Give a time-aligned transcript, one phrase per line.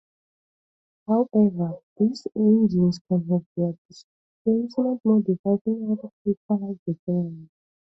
[1.07, 7.47] However, these engines can have their displacements modified in order to equalize the field.